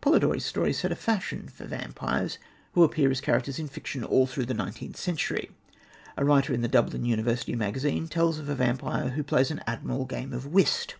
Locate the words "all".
4.02-4.26